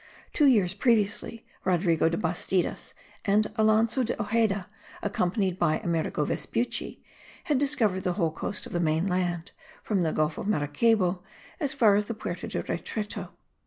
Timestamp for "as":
11.59-11.75, 11.93-12.05